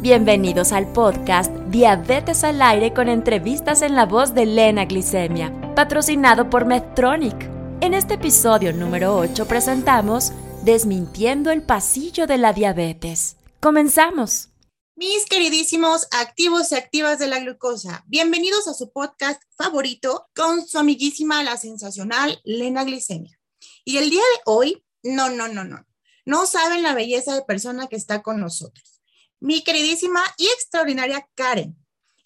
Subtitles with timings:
[0.00, 6.48] Bienvenidos al podcast Diabetes al aire con entrevistas en la voz de Lena Glicemia, patrocinado
[6.48, 7.34] por Medtronic.
[7.80, 10.30] En este episodio número 8 presentamos
[10.62, 13.38] Desmintiendo el pasillo de la diabetes.
[13.58, 14.50] Comenzamos.
[14.94, 20.78] Mis queridísimos activos y activas de la glucosa, bienvenidos a su podcast favorito con su
[20.78, 23.36] amiguísima, la sensacional Lena Glicemia.
[23.84, 25.84] Y el día de hoy, no, no, no, no,
[26.24, 28.97] no saben la belleza de persona que está con nosotros.
[29.40, 31.76] Mi queridísima y extraordinaria Karen.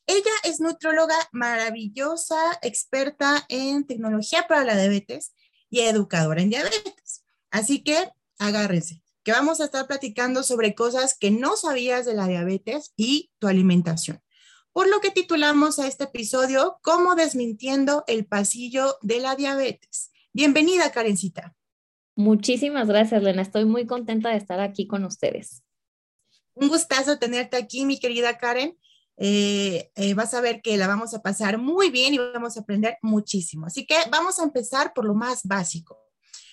[0.06, 5.34] Ella es nutróloga maravillosa, experta en tecnología para la diabetes
[5.70, 7.24] y educadora en diabetes.
[7.50, 12.26] Así que agárrense que vamos a estar platicando sobre cosas que no sabías de la
[12.26, 14.20] diabetes y tu alimentación.
[14.72, 20.10] Por lo que titulamos a este episodio Cómo desmintiendo el pasillo de la diabetes.
[20.32, 21.54] Bienvenida, Karencita.
[22.16, 23.42] Muchísimas gracias, Lena.
[23.42, 25.62] Estoy muy contenta de estar aquí con ustedes.
[26.54, 28.78] Un gustazo tenerte aquí, mi querida Karen.
[29.16, 32.60] Eh, eh, vas a ver que la vamos a pasar muy bien y vamos a
[32.60, 33.66] aprender muchísimo.
[33.66, 35.98] Así que vamos a empezar por lo más básico.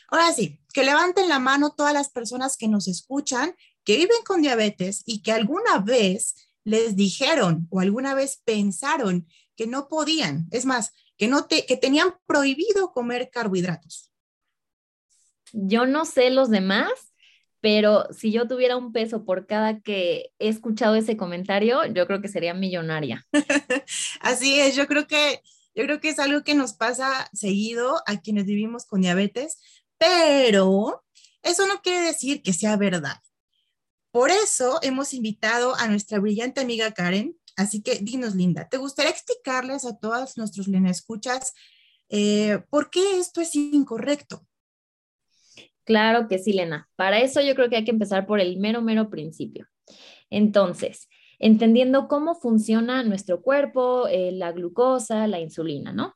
[0.10, 4.42] Ahora sí, que levanten la mano todas las personas que nos escuchan, que viven con
[4.42, 10.66] diabetes y que alguna vez les dijeron o alguna vez pensaron que no podían, es
[10.66, 14.12] más, que, no te, que tenían prohibido comer carbohidratos.
[15.52, 16.92] Yo no sé los demás,
[17.62, 22.22] pero si yo tuviera un peso por cada que he escuchado ese comentario, yo creo
[22.22, 23.26] que sería millonaria.
[24.22, 25.42] Así es, yo creo que
[25.76, 29.60] yo creo que es algo que nos pasa seguido a quienes vivimos con diabetes,
[29.98, 31.06] pero
[31.42, 33.22] eso no quiere decir que sea verdad.
[34.12, 37.38] Por eso hemos invitado a nuestra brillante amiga Karen.
[37.56, 41.54] Así que dinos, Linda, ¿te gustaría explicarles a todos nuestros escuchas
[42.10, 44.49] eh, por qué esto es incorrecto?
[45.90, 46.88] Claro que sí, Lena.
[46.96, 49.66] Para eso yo creo que hay que empezar por el mero, mero principio.
[50.30, 51.10] Entonces,
[51.40, 56.14] entendiendo cómo funciona nuestro cuerpo, eh, la glucosa, la insulina, ¿no?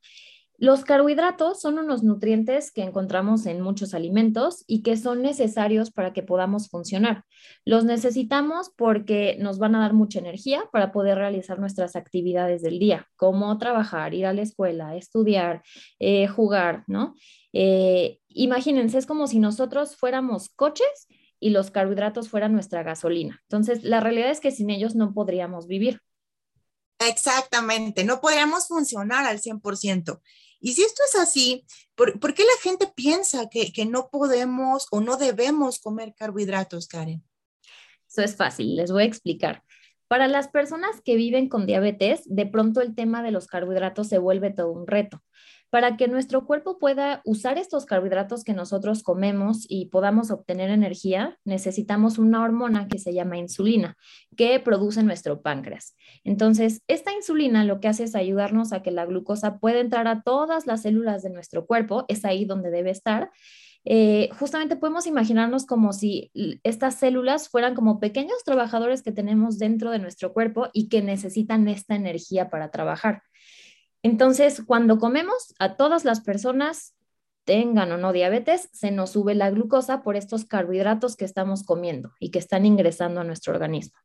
[0.64, 6.14] Los carbohidratos son unos nutrientes que encontramos en muchos alimentos y que son necesarios para
[6.14, 7.26] que podamos funcionar.
[7.66, 12.80] Los necesitamos porque nos van a dar mucha energía para poder realizar nuestras actividades del
[12.80, 15.64] día, como trabajar, ir a la escuela, estudiar,
[16.00, 17.14] eh, jugar, ¿no?
[17.52, 21.10] Eh, imagínense, es como si nosotros fuéramos coches
[21.42, 23.42] y los carbohidratos fueran nuestra gasolina.
[23.50, 26.00] Entonces, la realidad es que sin ellos no podríamos vivir.
[27.00, 30.22] Exactamente, no podríamos funcionar al 100%.
[30.66, 35.18] Y si esto es así, ¿por, qué la gente piensa que, no podemos o no
[35.18, 37.22] debemos comer carbohidratos, Karen?
[38.10, 39.62] Eso es fácil, les voy a explicar.
[40.08, 44.20] Para las personas que viven con diabetes, de pronto el tema de los carbohidratos se
[44.20, 45.22] vuelve todo un reto
[45.74, 51.40] para que nuestro cuerpo pueda usar estos carbohidratos que nosotros comemos y podamos obtener energía,
[51.46, 53.98] necesitamos una hormona que se llama insulina,
[54.38, 55.96] que produce nuestro páncreas.
[56.24, 60.22] Entonces, esta insulina lo que hace es ayudarnos a que la glucosa pueda entrar a
[60.22, 63.32] todas las células de nuestro cuerpo, es ahí donde debe estar.
[63.84, 66.32] Eh, justamente podemos imaginarnos como si
[66.62, 71.68] estas células fueran como pequeños trabajadores que tenemos dentro de nuestro cuerpo y que necesitan
[71.68, 73.24] esta energía para trabajar.
[74.04, 76.96] Entonces, cuando comemos, a todas las personas,
[77.46, 82.12] tengan o no diabetes, se nos sube la glucosa por estos carbohidratos que estamos comiendo
[82.20, 83.98] y que están ingresando a nuestro organismo.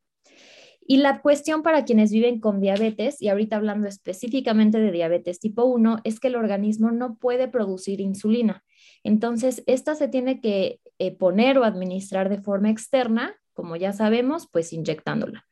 [0.90, 5.64] Y la cuestión para quienes viven con diabetes, y ahorita hablando específicamente de diabetes tipo
[5.64, 8.64] 1, es que el organismo no puede producir insulina.
[9.04, 14.46] Entonces, esta se tiene que eh, poner o administrar de forma externa, como ya sabemos,
[14.52, 15.44] pues inyectándola.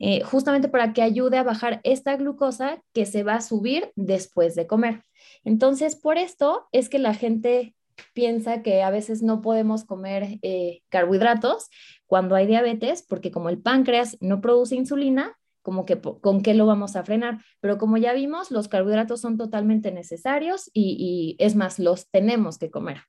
[0.00, 4.56] Eh, justamente para que ayude a bajar esta glucosa que se va a subir después
[4.56, 5.04] de comer.
[5.44, 7.76] Entonces, por esto es que la gente
[8.14, 11.70] piensa que a veces no podemos comer eh, carbohidratos
[12.06, 16.66] cuando hay diabetes, porque como el páncreas no produce insulina, como que con qué lo
[16.66, 17.38] vamos a frenar.
[17.60, 22.58] Pero como ya vimos, los carbohidratos son totalmente necesarios y, y es más, los tenemos
[22.58, 23.02] que comer.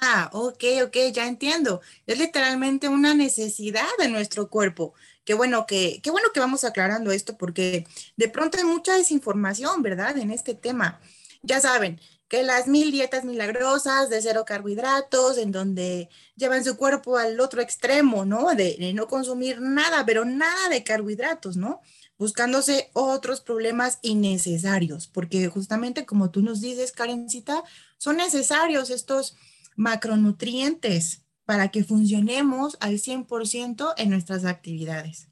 [0.00, 1.80] Ah, ok, ok, ya entiendo.
[2.06, 4.94] Es literalmente una necesidad de nuestro cuerpo.
[5.24, 7.86] Qué bueno que, qué bueno que vamos aclarando esto porque
[8.16, 10.16] de pronto hay mucha desinformación, ¿verdad?
[10.18, 11.00] En este tema.
[11.42, 17.16] Ya saben que las mil dietas milagrosas de cero carbohidratos, en donde llevan su cuerpo
[17.16, 18.54] al otro extremo, ¿no?
[18.54, 21.80] De, de no consumir nada, pero nada de carbohidratos, ¿no?
[22.18, 27.64] Buscándose otros problemas innecesarios, porque justamente como tú nos dices, Karencita,
[27.96, 29.36] son necesarios estos
[29.78, 35.30] macronutrientes para que funcionemos al 100% en nuestras actividades.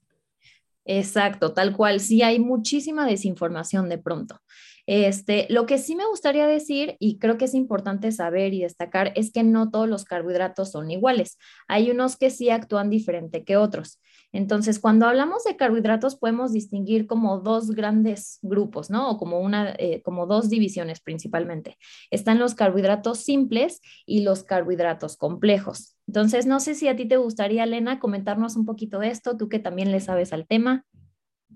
[0.86, 2.00] Exacto, tal cual.
[2.00, 4.40] Sí, hay muchísima desinformación de pronto.
[4.86, 9.12] Este, lo que sí me gustaría decir, y creo que es importante saber y destacar,
[9.16, 11.38] es que no todos los carbohidratos son iguales.
[11.66, 14.00] Hay unos que sí actúan diferente que otros.
[14.32, 19.10] Entonces, cuando hablamos de carbohidratos, podemos distinguir como dos grandes grupos, ¿no?
[19.10, 21.78] O como, una, eh, como dos divisiones principalmente.
[22.10, 25.96] Están los carbohidratos simples y los carbohidratos complejos.
[26.06, 29.48] Entonces, no sé si a ti te gustaría, Elena, comentarnos un poquito de esto, tú
[29.48, 30.84] que también le sabes al tema.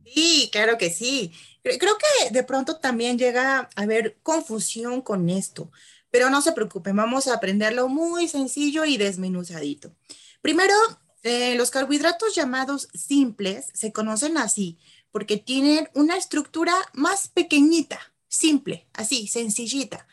[0.05, 1.33] Sí, claro que sí.
[1.63, 5.71] Creo que de pronto también llega a haber confusión con esto,
[6.11, 9.95] pero no se preocupen, vamos a aprenderlo muy sencillo y desmenuzadito.
[10.41, 10.75] Primero,
[11.23, 14.79] eh, los carbohidratos llamados simples se conocen así
[15.13, 20.07] porque tienen una estructura más pequeñita, simple, así, sencillita.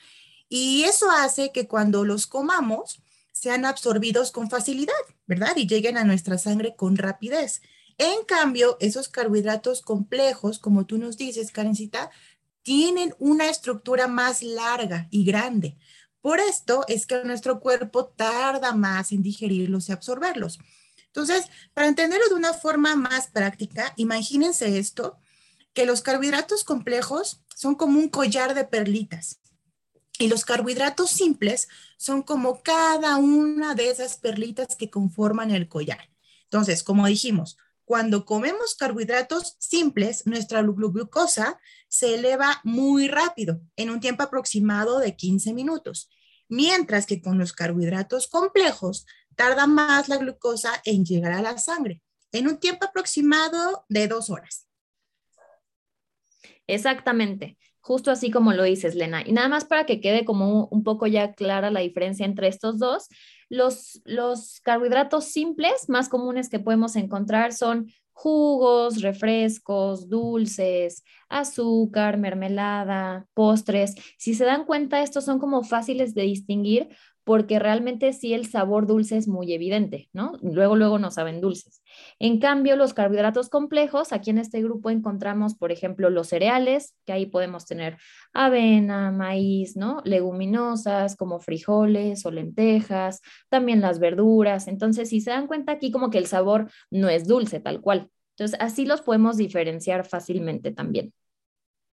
[0.49, 3.01] Y eso hace que cuando los comamos
[3.31, 4.93] sean absorbidos con facilidad,
[5.27, 5.55] ¿verdad?
[5.55, 7.61] Y lleguen a nuestra sangre con rapidez.
[7.99, 12.09] En cambio, esos carbohidratos complejos, como tú nos dices, Karencita,
[12.63, 15.77] tienen una estructura más larga y grande.
[16.21, 20.59] Por esto es que nuestro cuerpo tarda más en digerirlos y absorberlos.
[21.07, 25.17] Entonces, para entenderlo de una forma más práctica, imagínense esto,
[25.73, 29.39] que los carbohidratos complejos son como un collar de perlitas
[30.19, 31.67] y los carbohidratos simples
[31.97, 36.09] son como cada una de esas perlitas que conforman el collar.
[36.43, 43.99] Entonces, como dijimos, cuando comemos carbohidratos simples, nuestra glucosa se eleva muy rápido, en un
[43.99, 46.09] tiempo aproximado de 15 minutos,
[46.49, 49.05] mientras que con los carbohidratos complejos
[49.37, 52.01] tarda más la glucosa en llegar a la sangre,
[52.33, 54.67] en un tiempo aproximado de dos horas.
[56.65, 59.23] Exactamente, justo así como lo dices, Lena.
[59.25, 62.79] Y nada más para que quede como un poco ya clara la diferencia entre estos
[62.79, 63.07] dos,
[63.47, 73.27] los, los carbohidratos simples más comunes que podemos encontrar son jugos, refrescos, dulces, azúcar, mermelada,
[73.35, 73.93] postres.
[74.17, 76.89] Si se dan cuenta, estos son como fáciles de distinguir
[77.27, 80.39] porque realmente sí el sabor dulce es muy evidente, ¿no?
[80.41, 81.83] Luego, luego no saben dulces.
[82.19, 87.11] En cambio, los carbohidratos complejos, aquí en este grupo encontramos, por ejemplo, los cereales, que
[87.11, 87.97] ahí podemos tener
[88.31, 90.01] avena, maíz, ¿no?
[90.05, 93.19] Leguminosas como frijoles o lentejas,
[93.49, 94.69] también las verduras.
[94.69, 98.09] Entonces, si se dan cuenta aquí como que el sabor no es dulce tal cual.
[98.37, 101.11] Entonces, así los podemos diferenciar fácilmente también.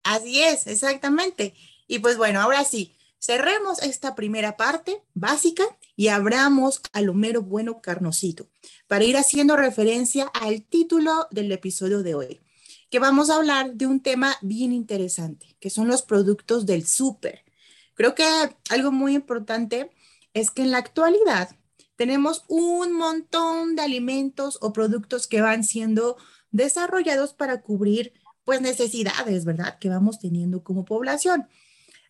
[0.03, 1.55] Así es, exactamente.
[1.87, 5.63] Y pues bueno, ahora sí, Cerremos esta primera parte básica
[5.95, 8.49] y abramos al Homero Bueno Carnosito
[8.89, 12.41] para ir haciendo referencia al título del episodio de hoy,
[12.89, 17.45] que vamos a hablar de un tema bien interesante, que son los productos del súper.
[17.93, 18.25] Creo que
[18.71, 19.91] algo muy importante
[20.33, 21.51] es que en la actualidad
[21.97, 26.17] tenemos un montón de alimentos o productos que van siendo
[26.53, 28.15] desarrollados para cubrir
[28.45, 29.79] pues necesidades, ¿verdad?
[29.79, 31.47] Que vamos teniendo como población.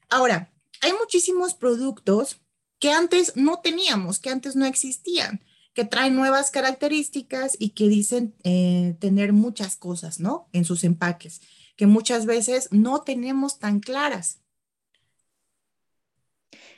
[0.09, 0.50] Ahora,
[0.81, 2.41] hay muchísimos productos
[2.79, 5.45] que antes no teníamos, que antes no existían,
[5.75, 10.49] que traen nuevas características y que dicen eh, tener muchas cosas, ¿no?
[10.53, 11.41] En sus empaques,
[11.77, 14.41] que muchas veces no tenemos tan claras.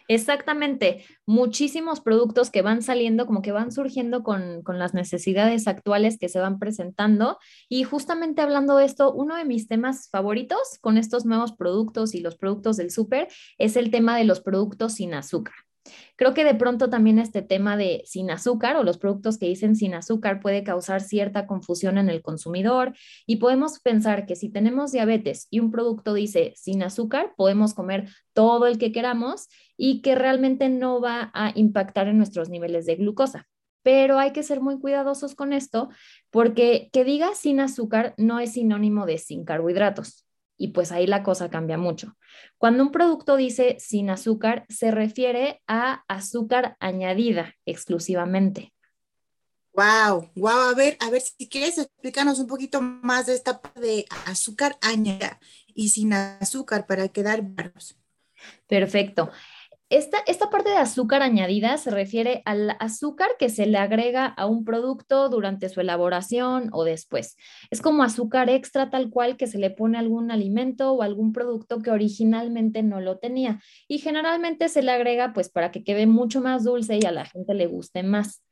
[0.08, 6.18] Exactamente, muchísimos productos que van saliendo, como que van surgiendo con, con, las necesidades actuales
[6.18, 7.38] que se van presentando.
[7.68, 12.20] Y justamente hablando de esto, uno de mis temas favoritos con estos nuevos productos y
[12.20, 13.28] los productos del súper
[13.58, 15.54] es el tema de los productos sin azúcar.
[16.16, 19.74] Creo que de pronto también este tema de sin azúcar o los productos que dicen
[19.76, 22.94] sin azúcar puede causar cierta confusión en el consumidor
[23.26, 28.08] y podemos pensar que si tenemos diabetes y un producto dice sin azúcar, podemos comer
[28.32, 32.96] todo el que queramos y que realmente no va a impactar en nuestros niveles de
[32.96, 33.48] glucosa.
[33.82, 35.88] Pero hay que ser muy cuidadosos con esto
[36.30, 40.24] porque que diga sin azúcar no es sinónimo de sin carbohidratos
[40.62, 42.16] y pues ahí la cosa cambia mucho.
[42.56, 48.72] Cuando un producto dice sin azúcar, se refiere a azúcar añadida exclusivamente.
[49.74, 53.80] Wow, wow, a ver, a ver si quieres explicarnos un poquito más de esta parte
[53.80, 55.40] de azúcar añadida
[55.74, 57.98] y sin azúcar para quedar claros.
[58.68, 59.32] Perfecto.
[59.92, 64.64] Esta, parte de azúcar añadida se refiere al azúcar que se le agrega a un
[64.64, 67.36] producto durante su elaboración o después.
[67.70, 71.34] Es como azúcar extra tal cual que se le pone a algún alimento o algún
[71.34, 73.60] producto que originalmente no lo tenía.
[73.86, 77.26] Y generalmente se le agrega pues para que quede mucho más dulce y a la
[77.26, 78.42] gente le guste más.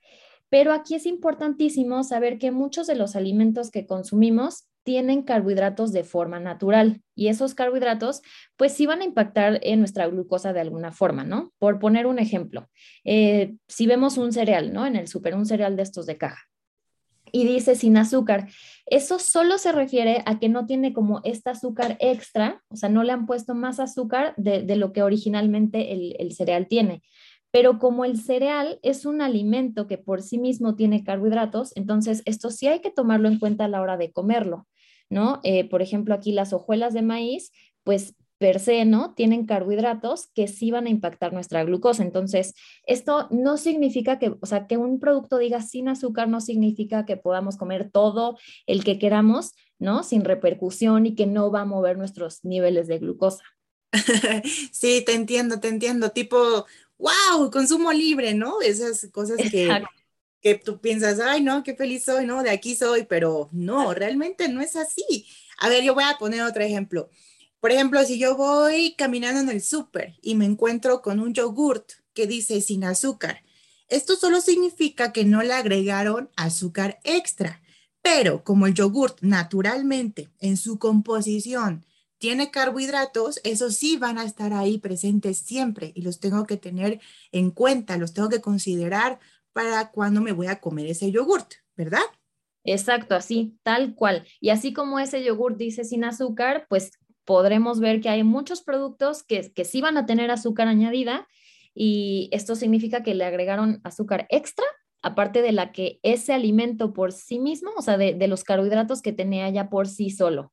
[0.50, 6.04] Pero aquí es importantísimo saber que muchos de los alimentos que consumimos tienen carbohidratos de
[6.04, 8.22] forma natural y esos carbohidratos
[8.56, 11.52] pues sí van a impactar en nuestra glucosa de alguna forma, ¿no?
[11.58, 12.68] Por poner un ejemplo,
[13.04, 14.86] eh, si vemos un cereal, ¿no?
[14.86, 16.50] En el súper, un cereal de estos de caja
[17.32, 18.48] y dice sin azúcar,
[18.86, 23.02] eso solo se refiere a que no tiene como este azúcar extra, o sea, no
[23.02, 27.02] le han puesto más azúcar de, lo que originalmente el cereal tiene
[27.50, 32.50] Pero como el cereal es un alimento que por sí mismo tiene carbohidratos, entonces esto
[32.50, 34.66] sí hay que tomarlo en cuenta a la hora de comerlo,
[35.10, 35.40] ¿no?
[35.42, 37.52] Eh, por ejemplo, aquí las hojuelas de maíz,
[37.84, 39.12] pues per se, ¿no?
[39.12, 42.02] Tienen carbohidratos que sí van a impactar nuestra glucosa.
[42.02, 42.54] Entonces,
[42.86, 47.18] esto no significa que, o sea, que un producto diga sin azúcar no significa que
[47.18, 50.02] podamos comer todo el que queramos, ¿no?
[50.04, 53.44] Sin repercusión y que no va a mover nuestros niveles de glucosa.
[54.72, 56.10] Sí, te entiendo, te entiendo.
[56.10, 56.64] Tipo,
[56.96, 58.62] wow, consumo libre, ¿no?
[58.62, 59.68] Esas cosas que,
[60.40, 62.42] que tú piensas, ay, no, qué feliz soy, ¿no?
[62.42, 65.26] De aquí soy, pero no, realmente no es así.
[65.58, 67.10] A ver, yo voy a poner otro ejemplo.
[67.60, 71.90] Por ejemplo, si yo voy caminando en el súper y me encuentro con un yogurt
[72.14, 73.42] que dice sin azúcar,
[73.88, 77.60] esto solo significa que no le agregaron azúcar extra.
[78.02, 81.84] Pero como el yogurt naturalmente en su composición
[82.16, 87.00] tiene carbohidratos, esos sí van a estar ahí presentes siempre y los tengo que tener
[87.32, 89.18] en cuenta, los tengo que considerar
[89.52, 92.00] para cuando me voy a comer ese yogurt, ¿verdad?
[92.64, 94.26] Exacto, así, tal cual.
[94.40, 96.92] Y así como ese yogurt dice sin azúcar, pues
[97.24, 101.26] podremos ver que hay muchos productos que, que sí van a tener azúcar añadida
[101.74, 104.64] y esto significa que le agregaron azúcar extra,
[105.02, 109.00] aparte de la que ese alimento por sí mismo, o sea, de, de los carbohidratos
[109.00, 110.52] que tenía ya por sí solo.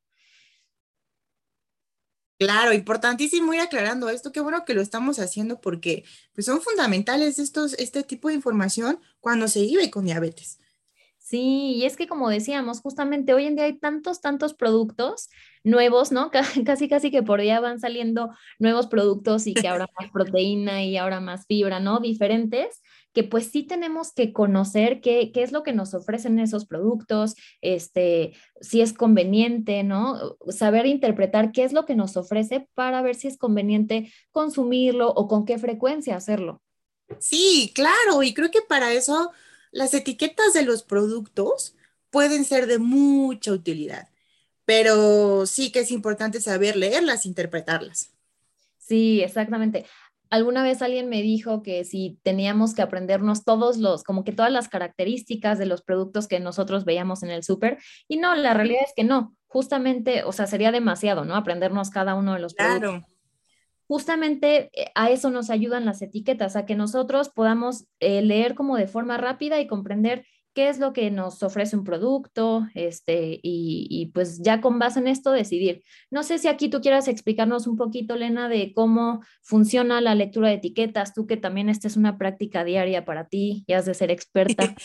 [2.40, 4.32] Claro, importantísimo ir aclarando esto.
[4.32, 6.04] Qué bueno que lo estamos haciendo porque
[6.34, 10.60] pues, son fundamentales estos, este tipo de información cuando se vive con diabetes.
[11.18, 15.30] Sí, y es que como decíamos, justamente hoy en día hay tantos, tantos productos
[15.64, 16.32] nuevos, ¿no?
[16.32, 18.30] Casi, casi que por día van saliendo
[18.60, 22.00] nuevos productos y que ahora más proteína y ahora más fibra, ¿no?
[22.00, 22.82] Diferentes,
[23.18, 27.34] que pues sí tenemos que conocer qué, qué es lo que nos ofrecen esos productos,
[27.62, 30.38] este, si es conveniente, ¿no?
[30.50, 35.28] Saber interpretar qué es lo que nos ofrece para ver si es conveniente consumirlo o
[35.28, 36.62] con qué frecuencia hacerlo.
[37.18, 39.32] Sí, claro, y creo que para eso
[39.72, 41.76] las etiquetas de los productos
[42.12, 44.10] pueden ser de mucha utilidad,
[44.64, 48.12] pero sí que es importante saber leerlas, interpretarlas.
[48.78, 49.88] Sí, exactamente.
[50.30, 54.52] Alguna vez alguien me dijo que si teníamos que aprendernos todos los, como que todas
[54.52, 58.82] las características de los productos que nosotros veíamos en el súper, y no, la realidad
[58.86, 61.36] es que no, justamente, o sea, sería demasiado, ¿no?
[61.36, 62.80] Aprendernos cada uno de los claro.
[62.80, 63.18] productos
[63.88, 68.78] justamente eh, a eso nos ayudan las etiquetas, a que nosotros podamos eh, leer como
[68.78, 70.26] de forma rápida y comprender
[70.58, 74.98] qué es lo que nos ofrece un producto, este, y, y, pues ya con base
[74.98, 75.84] en esto decidir.
[76.10, 80.48] No sé si aquí tú quieras explicarnos un poquito, Lena, de cómo funciona la lectura
[80.50, 83.94] de etiquetas, tú que también esta es una práctica diaria para ti y has de
[83.94, 84.76] ser experta.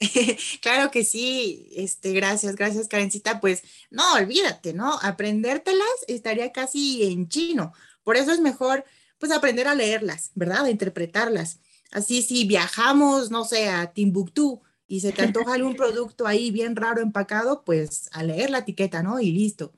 [0.60, 3.40] claro que sí, este, gracias, gracias, Karencita.
[3.40, 4.98] Pues no, olvídate, ¿no?
[5.00, 7.72] Aprendértelas estaría casi en chino
[8.04, 8.84] por eso es mejor,
[9.18, 10.66] pues, aprender a leerlas, ¿verdad?
[10.66, 11.60] A interpretarlas.
[11.90, 14.60] Así, si viajamos, no sé, a Timbuktu
[14.94, 19.02] y se te antoja algún producto ahí bien raro empacado, pues a leer la etiqueta,
[19.02, 19.18] ¿no?
[19.18, 19.72] Y listo.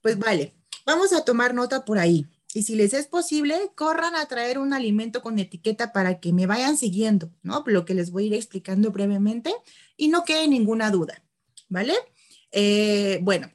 [0.00, 0.54] Pues vale,
[0.86, 2.26] vamos a tomar nota por ahí.
[2.54, 6.46] Y si les es posible, corran a traer un alimento con etiqueta para que me
[6.46, 7.64] vayan siguiendo, ¿no?
[7.66, 9.52] Lo que les voy a ir explicando brevemente
[9.96, 11.22] y no quede ninguna duda,
[11.68, 11.94] ¿vale?
[12.52, 13.50] Eh, bueno,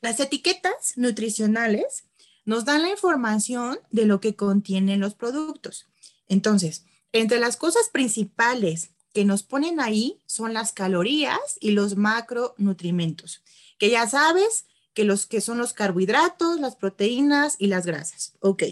[0.00, 2.04] las etiquetas nutricionales
[2.44, 5.86] nos dan la información de lo que contienen los productos.
[6.26, 13.42] Entonces, entre las cosas principales que nos ponen ahí son las calorías y los macronutrimentos,
[13.78, 18.34] que ya sabes que los que son los carbohidratos, las proteínas y las grasas.
[18.40, 18.64] Ok.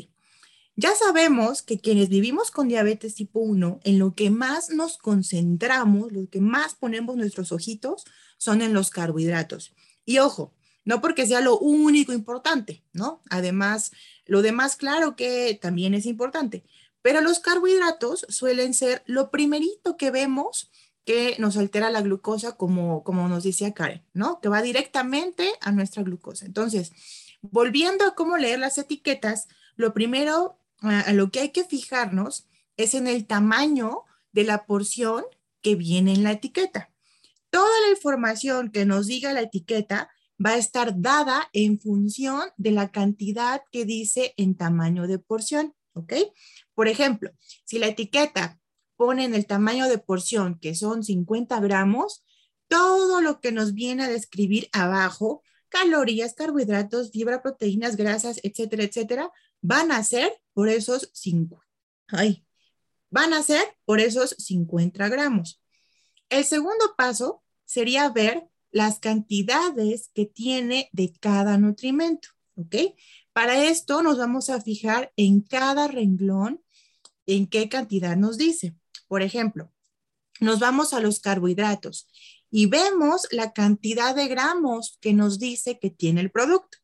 [0.77, 6.13] Ya sabemos que quienes vivimos con diabetes tipo 1, en lo que más nos concentramos,
[6.13, 8.05] lo que más ponemos nuestros ojitos,
[8.37, 9.75] son en los carbohidratos.
[10.05, 10.55] Y ojo,
[10.85, 13.23] no porque sea lo único importante, ¿no?
[13.29, 13.91] Además,
[14.25, 16.65] lo demás, claro que también es importante,
[17.03, 20.71] pero los carbohidratos suelen ser lo primerito que vemos
[21.05, 24.41] que nos altera la glucosa, como, como nos decía Karen, ¿no?
[24.41, 26.45] Que va directamente a nuestra glucosa.
[26.45, 26.93] Entonces,
[27.41, 32.95] volviendo a cómo leer las etiquetas, lo primero a lo que hay que fijarnos es
[32.95, 35.25] en el tamaño de la porción
[35.63, 36.91] que viene en la etiqueta.
[37.51, 40.11] Toda la información que nos diga la etiqueta
[40.45, 45.75] va a estar dada en función de la cantidad que dice en tamaño de porción,
[45.99, 46.15] ¿ok?
[46.75, 47.31] Por ejemplo,
[47.65, 48.61] si la etiqueta
[48.97, 52.25] pone en el tamaño de porción que son 50 gramos,
[52.69, 59.31] todo lo que nos viene a describir abajo, calorías, carbohidratos, fibra, proteínas, grasas, etcétera, etcétera,
[59.61, 61.65] van a ser por esos 50.
[62.09, 62.45] Ay,
[63.11, 65.63] van a ser por esos 50 gramos.
[66.29, 72.77] El segundo paso sería ver las cantidades que tiene de cada nutrimento, ¿ok?
[73.39, 76.61] Para esto nos vamos a fijar en cada renglón
[77.25, 78.75] en qué cantidad nos dice.
[79.07, 79.73] Por ejemplo,
[80.41, 82.09] nos vamos a los carbohidratos
[82.51, 86.79] y vemos la cantidad de gramos que nos dice que tiene el producto.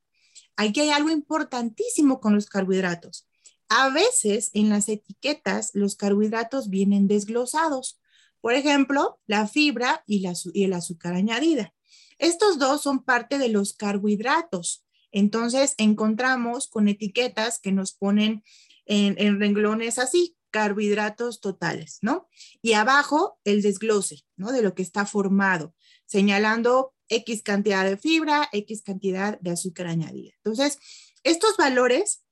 [0.55, 3.27] Aquí hay algo importantísimo con los carbohidratos.
[3.69, 8.01] A veces en las etiquetas los carbohidratos vienen desglosados.
[8.41, 11.75] Por ejemplo, la fibra y, y el azúcar añadida.
[12.19, 14.84] Estos dos son parte de los carbohidratos.
[15.15, 18.43] Entonces encontramos con etiquetas que nos ponen
[18.85, 22.29] en, en renglones así, carbohidratos totales, ¿no?
[22.61, 24.51] Y abajo el desglose, ¿no?
[24.51, 25.73] De lo que está formado,
[26.05, 30.33] señalando X cantidad de fibra, X cantidad de azúcar añadida.
[30.43, 30.79] Entonces,
[31.23, 32.25] estos valores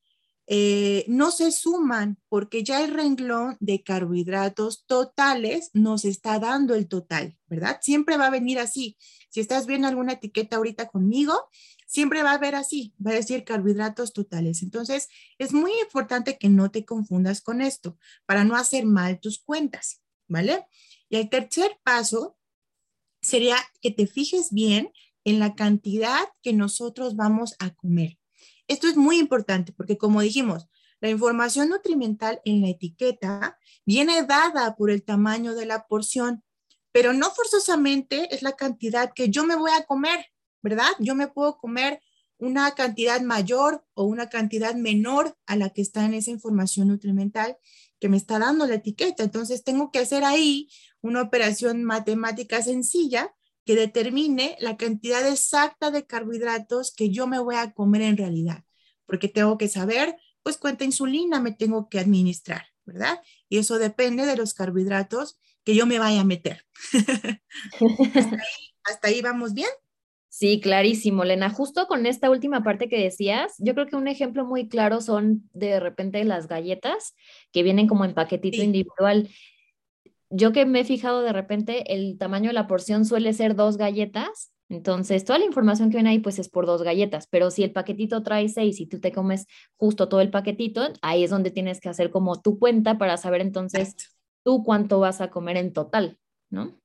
[0.49, 6.89] eh, no se suman porque ya el renglón de carbohidratos totales nos está dando el
[6.89, 7.79] total, ¿verdad?
[7.81, 8.97] Siempre va a venir así.
[9.31, 11.49] Si estás viendo alguna etiqueta ahorita conmigo,
[11.93, 14.63] siempre va a ver así, va a decir carbohidratos totales.
[14.63, 19.39] Entonces, es muy importante que no te confundas con esto para no hacer mal tus
[19.39, 20.67] cuentas, ¿vale?
[21.11, 22.39] Y el tercer paso
[23.21, 24.91] sería que te fijes bien
[25.25, 28.19] en la cantidad que nosotros vamos a comer.
[28.69, 30.69] Esto es muy importante porque, como dijimos,
[31.03, 36.43] la información nutrimental en la etiqueta viene dada por el tamaño de la porción,
[36.91, 40.25] pero no forzosamente es la cantidad que yo me voy a comer.
[40.63, 40.89] ¿Verdad?
[40.99, 42.01] Yo me puedo comer
[42.39, 47.57] una cantidad mayor o una cantidad menor a la que está en esa información nutrimental
[48.01, 49.23] que me está dando la etiqueta.
[49.23, 50.69] Entonces tengo que hacer ahí
[51.03, 53.33] una operación matemática sencilla
[53.65, 58.65] que determine la cantidad exacta de carbohidratos que yo me voy a comer en realidad,
[59.07, 63.21] porque tengo que saber, pues cuánta insulina me tengo que administrar, ¿verdad?
[63.49, 66.67] Y eso depende de los carbohidratos que yo me vaya a meter.
[68.85, 69.71] hasta ahí vamos bien.
[70.35, 71.51] Sí, clarísimo, Lena.
[71.51, 75.47] Justo con esta última parte que decías, yo creo que un ejemplo muy claro son
[75.53, 77.15] de repente las galletas
[77.53, 79.29] que vienen como en paquetito individual.
[80.31, 83.77] Yo que me he fijado de repente, el tamaño de la porción suele ser dos
[83.77, 84.55] galletas.
[84.71, 87.27] Entonces, toda la información que viene ahí, pues es por dos galletas.
[87.27, 91.25] Pero si el paquetito trae seis y tú te comes justo todo el paquetito, ahí
[91.25, 93.97] es donde tienes que hacer como tu cuenta para saber entonces
[94.45, 96.19] tú cuánto vas a comer en total,
[96.49, 96.82] ¿no?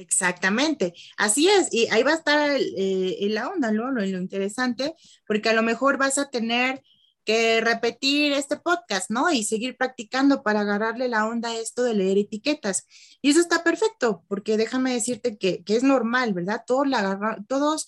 [0.00, 3.90] Exactamente, así es, y ahí va a estar eh, la onda, ¿no?
[3.90, 4.94] Lo, lo, interesante,
[5.26, 6.82] porque a lo mejor vas a tener
[7.26, 9.30] que repetir este podcast, ¿no?
[9.30, 12.86] Y seguir practicando para agarrarle la onda a esto de leer etiquetas.
[13.20, 16.64] Y eso está perfecto, porque déjame decirte que, que es normal, ¿verdad?
[16.66, 17.86] Todos, la todos,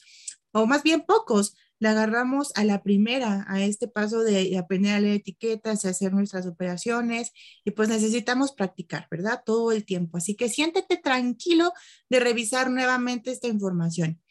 [0.52, 5.00] o más bien pocos, le agarramos a la primera, a este paso de aprender a
[5.00, 7.32] leer etiquetas y hacer nuestras operaciones
[7.64, 9.42] y pues necesitamos practicar, ¿verdad?
[9.44, 10.16] Todo el tiempo.
[10.16, 11.72] Así que siéntete tranquilo
[12.08, 14.22] de revisar nuevamente esta información.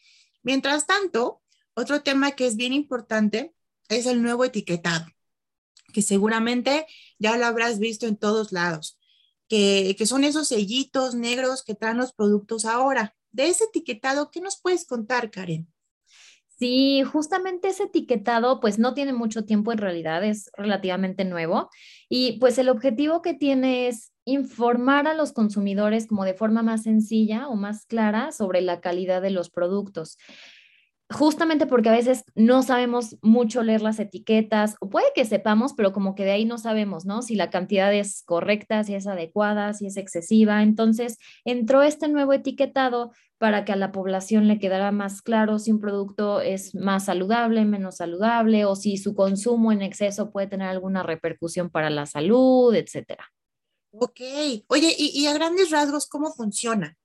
[0.43, 1.41] Mientras tanto,
[1.73, 3.53] otro tema que es bien importante
[3.89, 5.07] es el nuevo etiquetado,
[5.91, 6.85] que seguramente
[7.19, 8.97] ya lo habrás visto en todos lados,
[9.49, 13.13] que, que son esos sellitos negros que traen los productos ahora.
[13.31, 15.70] De ese etiquetado, ¿qué nos puedes contar, Karen?
[16.61, 21.71] Sí, justamente ese etiquetado pues no tiene mucho tiempo en realidad, es relativamente nuevo
[22.07, 26.83] y pues el objetivo que tiene es informar a los consumidores como de forma más
[26.83, 30.19] sencilla o más clara sobre la calidad de los productos
[31.11, 35.93] justamente porque a veces no sabemos mucho leer las etiquetas, o puede que sepamos, pero
[35.93, 37.21] como que de ahí no sabemos, ¿no?
[37.21, 40.63] Si la cantidad es correcta, si es adecuada, si es excesiva.
[40.63, 45.71] Entonces, entró este nuevo etiquetado para que a la población le quedara más claro si
[45.71, 50.67] un producto es más saludable, menos saludable, o si su consumo en exceso puede tener
[50.67, 53.31] alguna repercusión para la salud, etcétera.
[53.91, 54.21] Ok.
[54.67, 56.97] Oye, y, y a grandes rasgos, ¿cómo funciona?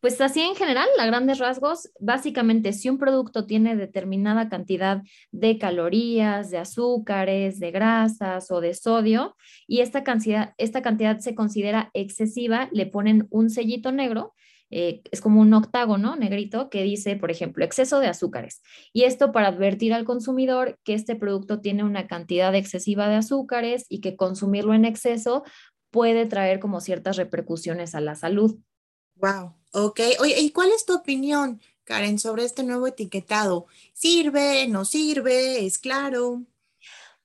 [0.00, 5.58] Pues así en general, a grandes rasgos, básicamente si un producto tiene determinada cantidad de
[5.58, 9.36] calorías, de azúcares, de grasas o de sodio
[9.66, 14.34] y esta cantidad, esta cantidad se considera excesiva, le ponen un sellito negro
[14.70, 18.62] eh, es como un octágono negrito que dice, por ejemplo, exceso de azúcares.
[18.92, 23.86] Y esto para advertir al consumidor que este producto tiene una cantidad excesiva de azúcares
[23.88, 25.42] y que consumirlo en exceso
[25.90, 28.58] puede traer como ciertas repercusiones a la salud.
[29.20, 30.00] Wow, ok.
[30.20, 33.66] Oye, ¿y cuál es tu opinión, Karen, sobre este nuevo etiquetado?
[33.92, 34.66] ¿Sirve?
[34.68, 35.64] ¿No sirve?
[35.66, 36.44] ¿Es claro?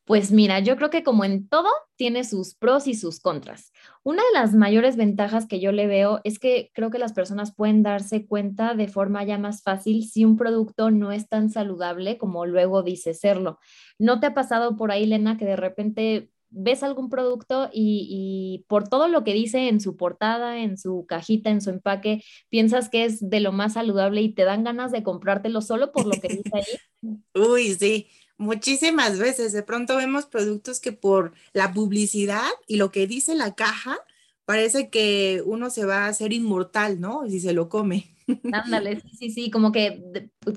[0.06, 3.74] Pues mira, yo creo que como en todo, tiene sus pros y sus contras.
[4.04, 7.56] Una de las mayores ventajas que yo le veo es que creo que las personas
[7.56, 12.18] pueden darse cuenta de forma ya más fácil si un producto no es tan saludable
[12.20, 13.60] como luego dice serlo.
[14.00, 18.88] ¿No te ha pasado por ahí, Lena, que de repente ves algún producto y, por
[18.88, 23.06] todo lo que dice en su portada, en su cajita, en su empaque, piensas que
[23.06, 26.30] es de lo más saludable y te dan ganas de comprártelo solo por lo que
[26.30, 26.64] dice ahí.
[27.36, 28.08] Uy, sí.
[28.38, 29.54] Muchísimas veces.
[29.54, 33.98] De pronto vemos productos que por la publicidad y lo que dice la caja,
[34.46, 37.28] parece que uno se va a hacer inmortal, ¿no?
[37.30, 38.15] Si se lo come.
[38.54, 40.02] Ándale, sí, sí, sí, como que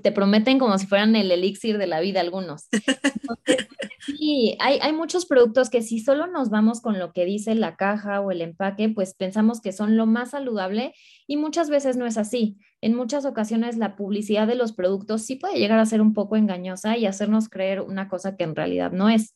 [0.02, 2.68] te prometen como si fueran el elixir de la vida algunos.
[4.06, 7.76] sí, hay, hay muchos productos que si solo nos vamos con lo que dice la
[7.76, 10.94] caja o el empaque, pues pensamos que son lo más saludable
[11.26, 12.56] y muchas veces no es así.
[12.80, 16.36] En muchas ocasiones la publicidad de los productos sí puede llegar a ser un poco
[16.36, 19.34] engañosa y hacernos creer una cosa que en realidad no es.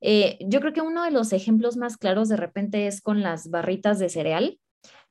[0.00, 3.50] Eh, yo creo que uno de los ejemplos más claros de repente es con las
[3.50, 4.58] barritas de cereal,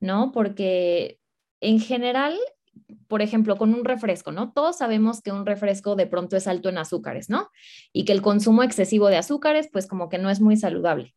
[0.00, 0.32] ¿no?
[0.32, 1.18] Porque
[1.60, 2.38] en general
[3.08, 4.52] por ejemplo, con un refresco, ¿no?
[4.52, 7.48] Todos sabemos que un refresco de pronto es alto en azúcares, ¿no?
[7.92, 11.14] Y que el consumo excesivo de azúcares, pues como que no es muy saludable.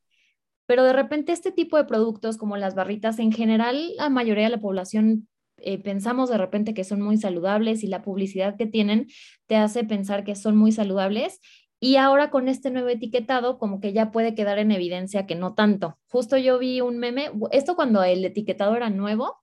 [0.65, 4.49] Pero de repente este tipo de productos como las barritas, en general, la mayoría de
[4.49, 9.07] la población eh, pensamos de repente que son muy saludables y la publicidad que tienen
[9.47, 11.39] te hace pensar que son muy saludables.
[11.79, 15.53] Y ahora con este nuevo etiquetado, como que ya puede quedar en evidencia que no
[15.53, 15.99] tanto.
[16.07, 19.37] Justo yo vi un meme, esto cuando el etiquetado era nuevo,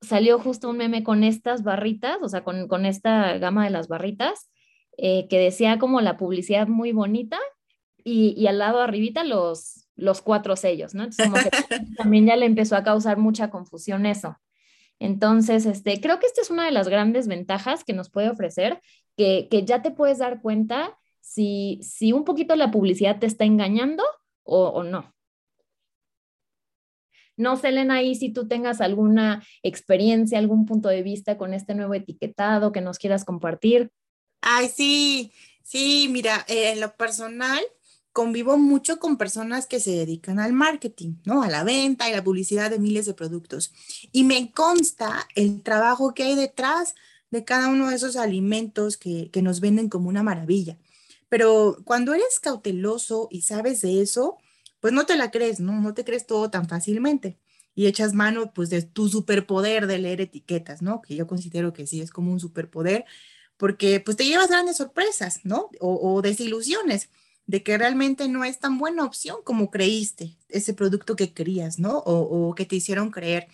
[0.00, 4.50] salió justo un meme con estas barritas, o sea, con, esta gama de las barritas,
[4.96, 7.38] eh, que decía como la publicidad muy bonita
[8.02, 11.04] y, al lado arribita los, los cuatro sellos, ¿no?
[11.04, 11.50] Entonces, como que
[11.96, 14.36] también ya le empezó a causar mucha confusión eso.
[14.98, 18.80] Entonces, este, creo que esta es una de las grandes ventajas que nos puede ofrecer,
[19.16, 24.02] que, ya te puedes dar cuenta si, si un poquito la publicidad te está engañando
[24.42, 25.14] o, o no.
[27.40, 31.74] No sé, Elena, ahí si tú tengas alguna experiencia, algún punto de vista con este
[31.74, 33.90] nuevo etiquetado que nos quieras compartir.
[34.42, 37.60] Ay, sí, sí, mira, eh, en lo personal
[38.12, 41.42] convivo mucho con personas que se dedican al marketing, ¿no?
[41.42, 43.72] A la venta y la publicidad de miles de productos.
[44.12, 46.94] Y me consta el trabajo que hay detrás
[47.30, 50.76] de cada uno de esos alimentos que, que nos venden como una maravilla.
[51.30, 54.36] Pero cuando eres cauteloso y sabes de eso,
[54.80, 55.80] pues no te la crees, ¿no?
[55.80, 57.38] No te crees todo tan fácilmente
[57.74, 61.00] y echas mano pues de tu superpoder de leer etiquetas, ¿no?
[61.00, 63.04] Que yo considero que sí es como un superpoder
[63.56, 65.70] porque pues te llevas grandes sorpresas, ¿no?
[65.80, 67.10] O, desilusiones
[67.46, 71.98] de que realmente no es tan buena opción como creíste ese producto que querías, ¿no?
[71.98, 73.48] O, o que te hicieron creer.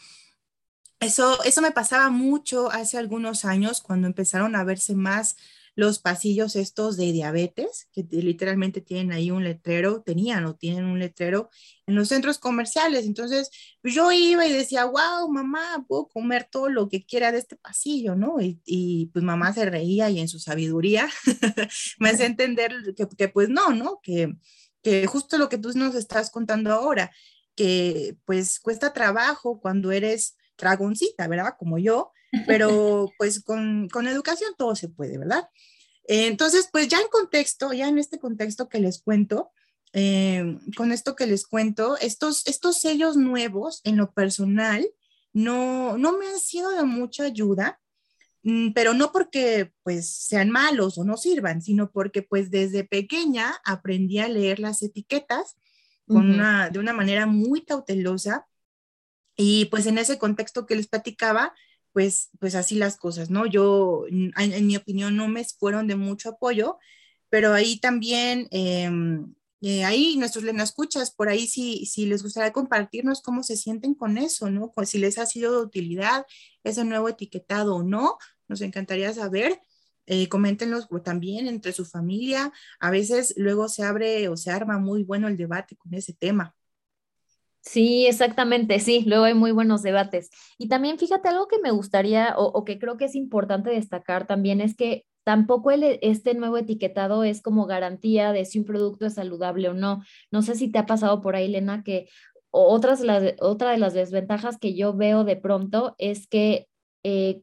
[1.01, 5.37] Eso, eso me pasaba mucho hace algunos años cuando empezaron a verse más
[5.77, 10.99] los pasillos estos de diabetes, que literalmente tienen ahí un letrero, tenían o tienen un
[10.99, 11.51] letrero
[11.87, 13.05] en los centros comerciales.
[13.05, 13.51] Entonces,
[13.83, 17.57] pues, yo iba y decía, wow, mamá, puedo comer todo lo que quiera de este
[17.57, 18.37] pasillo, ¿no?
[18.41, 21.09] Y, pues mamá se reía y en su sabiduría
[22.01, 24.01] me hace entender que, que, pues no, ¿no?
[24.03, 24.35] Que,
[24.83, 27.12] que justo lo que tú nos estás contando ahora,
[27.55, 31.55] que pues cuesta trabajo cuando eres dragoncita, ¿verdad?
[31.59, 32.12] Como yo,
[32.47, 35.49] pero pues con, con educación todo se puede, ¿verdad?
[36.09, 39.51] entonces, pues ya en contexto, ya en este contexto que les cuento,
[39.93, 44.87] eh, con esto que les cuento, estos, estos sellos nuevos en lo personal
[45.33, 47.81] no, no me han sido de mucha ayuda,
[48.43, 53.61] mm, pero no porque pues sean malos o no sirvan, sino porque pues desde pequeña
[53.65, 55.57] aprendí a leer las etiquetas
[56.07, 58.47] con una, de una manera muy cautelosa
[59.37, 61.53] y pues en ese contexto que les platicaba,
[61.97, 63.47] pues, pues así las cosas, ¿no?
[63.47, 66.79] Yo, en, mi opinión, no me fueron de mucho apoyo,
[67.31, 73.23] pero ahí también, em, eh, ahí nuestros escuchas, por ahí si, si les gustaría compartirnos
[73.23, 74.75] cómo se sienten con eso, ¿no?
[74.85, 76.27] Si les ha sido de utilidad
[76.65, 79.59] ese nuevo etiquetado o no, nos encantaría saber.
[80.07, 82.53] Eh, coméntenlos también entre su familia.
[82.79, 86.56] A veces luego se abre o se arma muy bueno el debate con ese tema.
[87.67, 90.31] Sí, exactamente, sí, luego hay muy buenos debates.
[90.57, 94.61] Y también fíjate, algo que me gustaría o, que creo que es importante destacar también
[94.61, 99.69] es que tampoco este nuevo etiquetado es como garantía de si un producto es saludable
[99.69, 100.03] o no.
[100.31, 102.09] No sé si te ha pasado por ahí, Elena, que
[102.51, 103.03] otras,
[103.41, 106.69] otra de las desventajas que yo veo de pronto es que
[107.03, 107.43] eh,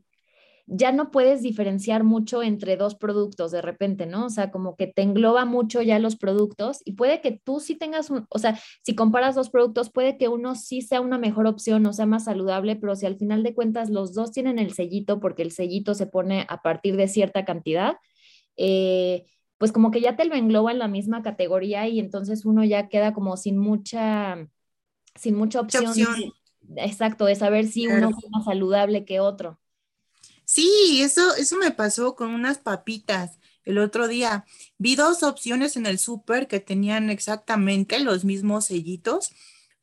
[0.65, 4.26] ya no puedes diferenciar mucho entre dos productos de repente, ¿no?
[4.26, 7.76] O sea, como que te engloba mucho ya los productos y puede que tú sí
[7.76, 11.47] tengas un, o sea, si comparas dos productos, puede que uno sí sea una mejor
[11.47, 14.73] opción o sea más saludable, pero si al final de cuentas los dos tienen el
[14.73, 17.97] sellito, porque el sellito se pone a partir de cierta cantidad,
[18.56, 19.26] eh,
[19.58, 22.88] pues como que ya te lo engloba en la misma categoría y entonces uno ya
[22.88, 24.47] queda como sin mucha,
[25.15, 25.93] sin mucha opción.
[26.78, 29.60] Exacto, de saber si uno es más saludable que otro.
[30.54, 34.46] Sí, eso, eso me pasó con unas papitas el otro día.
[34.78, 39.32] Vi dos opciones en el súper que tenían exactamente los mismos sellitos,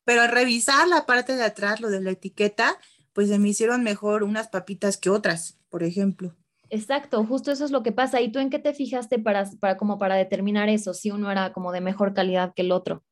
[0.04, 2.78] pero al revisar la parte de atrás, lo de la etiqueta,
[3.12, 6.37] pues se me hicieron mejor unas papitas que otras, por ejemplo.
[6.68, 8.20] Exacto, justo eso es lo que pasa.
[8.20, 11.52] ¿Y tú en qué te fijaste para, para, como para determinar eso, si uno era
[11.52, 13.02] como de mejor calidad que el otro?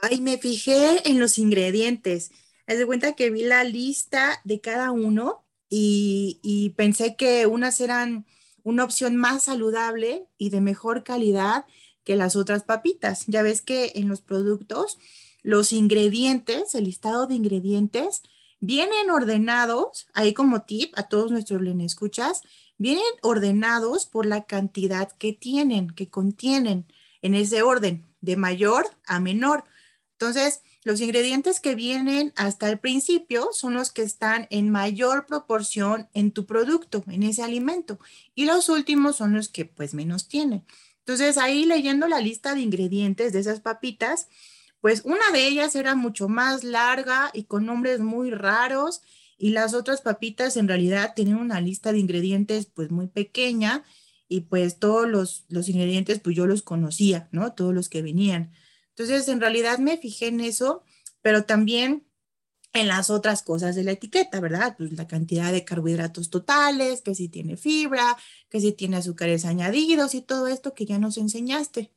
[0.00, 2.30] Ay, me fijé en los ingredientes.
[2.68, 8.26] Haz de cuenta que vi la lista de cada uno y, pensé que unas eran
[8.64, 11.64] una opción más saludable y de mejor calidad
[12.04, 13.24] que las otras papitas.
[13.26, 14.98] Ya ves que en los productos
[15.42, 18.22] los ingredientes, el listado de ingredientes,
[18.60, 22.42] vienen ordenados, ahí como tip a todos nuestros escuchas,
[22.76, 26.86] vienen ordenados por la cantidad que tienen, que contienen,
[27.22, 29.64] en ese orden, de mayor a menor.
[30.12, 36.08] Entonces, los ingredientes que vienen hasta el principio son los que están en mayor proporción
[36.14, 37.98] en tu producto, en ese alimento.
[38.34, 40.64] Y los últimos son los que pues menos tienen.
[41.00, 44.28] Entonces, ahí leyendo la lista de ingredientes de esas papitas,
[44.80, 49.02] pues una de ellas era mucho más larga y con nombres muy raros
[49.36, 53.84] y las otras papitas en realidad tienen una lista de ingredientes pues muy pequeña
[54.28, 57.52] y pues todos los, los ingredientes pues yo los conocía, ¿no?
[57.52, 58.52] Todos los que venían.
[59.00, 60.82] Entonces en realidad me fijé en eso,
[61.22, 62.06] pero también
[62.74, 64.76] en las otras cosas de la etiqueta, ¿verdad?
[64.76, 68.18] Pues la cantidad de carbohidratos totales, que si tiene fibra,
[68.50, 71.90] que si tiene azúcares añadidos y todo esto que ya nos enseñaste.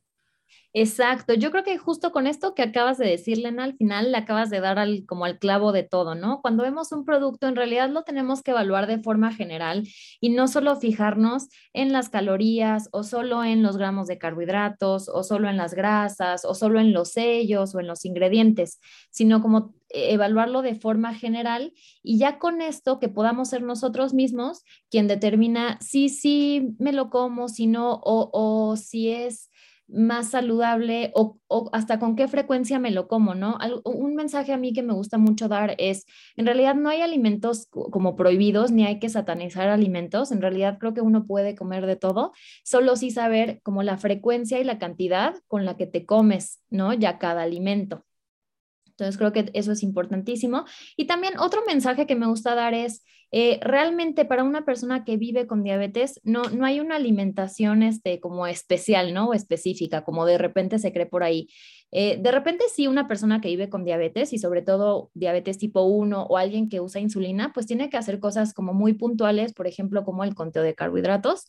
[0.75, 4.17] Exacto, yo creo que justo con esto que acabas de decir, Lena, al final le
[4.17, 6.41] acabas de dar al, como al clavo de todo, ¿no?
[6.41, 9.87] Cuando vemos un producto, en realidad lo tenemos que evaluar de forma general
[10.19, 15.21] y no solo fijarnos en las calorías o solo en los gramos de carbohidratos o
[15.21, 18.79] solo en las grasas o solo en los sellos o en los ingredientes,
[19.11, 24.63] sino como evaluarlo de forma general y ya con esto que podamos ser nosotros mismos
[24.89, 29.51] quien determina si sí me lo como, si no, o, o si es
[29.87, 31.39] más saludable o,
[31.71, 33.57] hasta con qué frecuencia me lo como, ¿no?
[33.83, 37.67] un mensaje a mí que me gusta mucho dar es, en realidad no hay alimentos
[37.69, 41.95] como prohibidos, ni hay que satanizar alimentos, en realidad creo que uno puede comer de
[41.95, 42.31] todo,
[42.63, 46.93] solo sí saber como la frecuencia y la cantidad con la que te comes, ¿no?
[46.93, 48.05] Ya cada alimento.
[48.93, 50.65] Entonces creo que eso es importantísimo.
[50.95, 53.03] Y también otro mensaje que me gusta dar es,
[53.35, 58.19] eh, realmente para una persona que vive con diabetes no, no hay una alimentación este,
[58.19, 59.29] como especial, ¿no?
[59.29, 61.47] O específica, como de repente se cree por ahí.
[61.91, 65.81] Eh, de repente sí, una persona que vive con diabetes y sobre todo diabetes tipo
[65.81, 69.65] 1 o alguien que usa insulina, pues tiene que hacer cosas como muy puntuales, por
[69.65, 71.45] ejemplo, como el conteo de carbohidratos,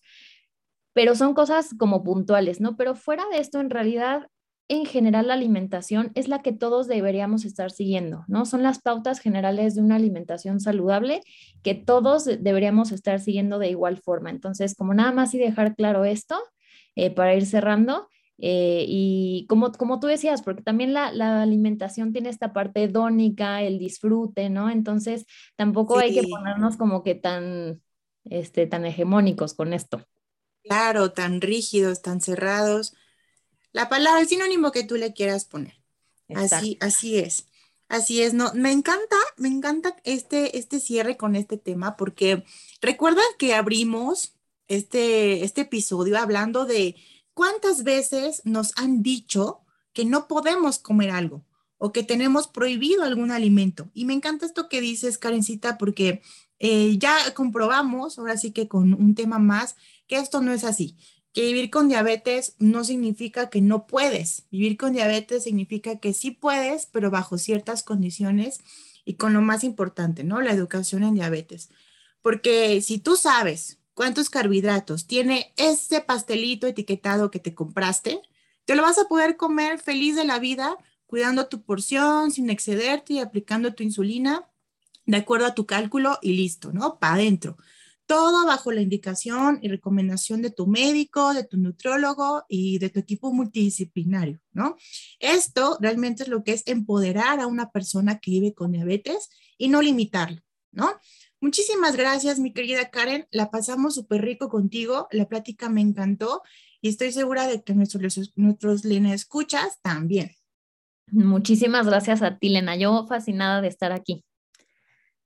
[0.94, 2.79] pero son cosas como puntuales, ¿no?
[2.79, 4.29] Pero fuera de esto, en realidad,
[4.68, 8.46] en general la alimentación es la que todos deberíamos estar siguiendo, ¿no?
[8.46, 11.20] Son las pautas generales de una alimentación saludable
[11.62, 14.31] que todos deberíamos estar siguiendo de igual forma.
[14.31, 16.37] Entonces, como nada más y dejar claro esto
[16.96, 18.09] eh, para ir cerrando.
[18.38, 23.79] Eh, y como, como tú decías, porque también la, alimentación tiene esta parte hedónica, el
[23.79, 24.70] disfrute, ¿no?
[24.70, 27.83] Entonces, tampoco hay que ponernos como que tan,
[28.24, 30.03] este, tan hegemónicos con esto.
[30.62, 32.94] Claro, tan rígidos, tan cerrados
[33.74, 35.74] la palabra, el sinónimo que tú le quieras poner.
[36.34, 37.46] Así, así es.
[37.88, 42.44] Así es, no, me encanta, me encanta este, este cierre con este tema porque
[42.80, 44.32] recuerdan que abrimos
[44.68, 46.96] este, este episodio hablando de
[47.34, 49.60] cuántas veces nos han dicho
[49.92, 51.44] que no podemos comer algo
[51.76, 53.90] o que tenemos prohibido algún alimento.
[53.92, 56.22] Y me encanta esto que dices, Karencita, porque
[56.60, 60.96] eh, ya comprobamos, ahora sí que con un tema más, que esto no es así
[61.35, 64.44] que vivir con diabetes no significa que no puedes.
[64.53, 68.61] Vivir con diabetes significa que sí puedes, pero bajo ciertas condiciones
[69.05, 70.40] y con lo más importante, ¿no?
[70.40, 71.70] La educación en diabetes.
[72.23, 78.20] Porque si tú sabes cuántos carbohidratos tiene ese pastelito etiquetado que te compraste,
[78.64, 83.14] te lo vas a poder comer feliz de la vida, cuidando tu porción, sin excederte
[83.14, 84.49] y aplicando tu insulina
[85.05, 87.01] de acuerdo a tu cálculo y listo, ¿no?
[87.01, 87.57] Para adentro
[88.06, 93.00] todo bajo la indicación y recomendación de tu médico, de tu nutriólogo y de tu
[93.00, 94.76] equipo multidisciplinario, ¿no?
[95.18, 99.68] Esto realmente es lo que es empoderar a una persona que vive con diabetes y
[99.68, 100.40] no limitarlo,
[100.72, 100.90] ¿no?
[101.40, 103.26] Muchísimas gracias, mi querida Karen.
[103.30, 105.08] La pasamos súper rico contigo.
[105.10, 106.42] La plática me encantó
[106.80, 110.32] y estoy segura de que nuestros, nuestros Lena escuchas también.
[111.10, 112.76] Muchísimas gracias a ti, Lena.
[112.76, 114.24] Yo fascinada de estar aquí.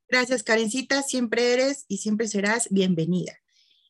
[0.08, 1.02] Gracias, Karencita.
[1.02, 3.32] Siempre eres y siempre serás bienvenida.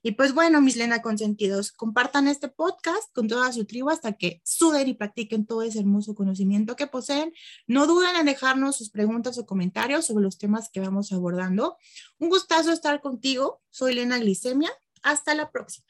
[0.02, 4.40] Y pues bueno, mis Lena consentidos, compartan este podcast con toda su tribu hasta que
[4.44, 7.32] suden y practiquen todo ese hermoso conocimiento que poseen.
[7.66, 11.76] No duden en dejarnos sus preguntas o comentarios sobre los temas que vamos abordando.
[12.18, 13.60] Un gustazo estar contigo.
[13.70, 14.70] Soy Lena Glicemia.
[15.02, 15.87] Hasta la próxima.